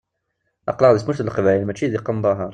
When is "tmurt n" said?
1.03-1.27